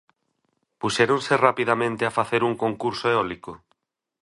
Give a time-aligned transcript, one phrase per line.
[0.81, 3.51] ¿Puxéronse rapidamente a facer un concurso eólico?